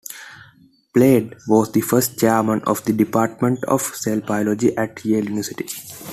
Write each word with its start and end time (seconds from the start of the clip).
Palade 0.95 1.35
was 1.47 1.71
the 1.73 1.81
first 1.81 2.17
Chairman 2.19 2.63
of 2.63 2.83
the 2.85 2.91
Department 2.93 3.63
of 3.65 3.83
Cell 3.83 4.19
Biology 4.21 4.75
at 4.75 5.05
Yale 5.05 5.25
University. 5.25 5.65